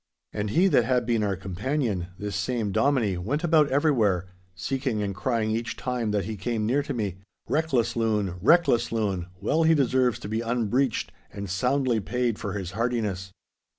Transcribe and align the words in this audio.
And 0.33 0.49
he 0.49 0.67
that 0.67 0.83
had 0.83 1.05
been 1.05 1.21
our 1.21 1.35
companion, 1.35 2.07
this 2.17 2.35
same 2.35 2.71
Dominie, 2.71 3.19
went 3.19 3.43
about 3.43 3.69
everywhere, 3.69 4.25
seeking 4.55 5.03
and 5.03 5.13
crying 5.13 5.51
each 5.51 5.75
time 5.77 6.09
that 6.09 6.25
he 6.25 6.35
came 6.37 6.65
near 6.65 6.81
to 6.81 6.91
me, 6.95 7.17
"Reckless 7.47 7.95
loon, 7.95 8.39
reckless 8.41 8.91
loon, 8.91 9.27
well 9.39 9.61
he 9.61 9.75
deserves 9.75 10.17
to 10.21 10.27
be 10.27 10.41
unbreeched 10.41 11.11
and 11.31 11.47
soundly 11.47 11.99
paid 11.99 12.39
for 12.39 12.53
this 12.53 12.71
hardiness." 12.71 13.31